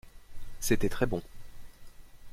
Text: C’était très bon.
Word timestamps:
C’était 0.59 0.89
très 0.89 1.05
bon. 1.05 1.21